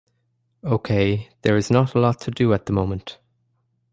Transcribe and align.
Okay, 0.63 1.29
there 1.43 1.55
is 1.55 1.69
not 1.69 1.93
a 1.93 1.99
lot 1.99 2.19
to 2.21 2.31
do 2.31 2.53
at 2.53 2.65
the 2.65 2.73
moment. 2.73 3.19